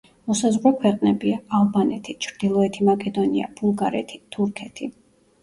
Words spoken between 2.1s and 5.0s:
ჩრდილოეთი მაკედონია, ბულგარეთი, თურქეთი.